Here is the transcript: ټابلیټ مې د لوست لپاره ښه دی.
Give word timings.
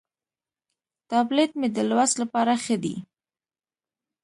ټابلیټ 1.09 1.51
مې 1.59 1.67
د 1.75 1.77
لوست 1.89 2.15
لپاره 2.23 2.53
ښه 2.63 2.75
دی. 2.83 2.95